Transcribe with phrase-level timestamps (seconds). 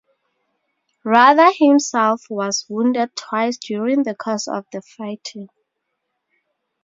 [1.03, 5.49] Rudder himself was wounded twice during the course of the fighting.